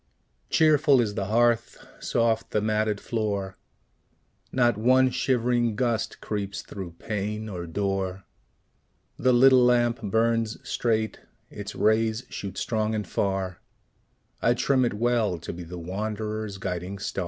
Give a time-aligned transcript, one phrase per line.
[0.49, 3.55] Cheerful is the hearth, soft the matted floor;
[4.51, 8.23] Not one shivering gust creeps through pane or door;
[9.19, 11.19] The little lamp burns straight,
[11.51, 13.61] its rays shoot strong and far:
[14.41, 17.19] I trim it well, to be the wanderer's guiding star.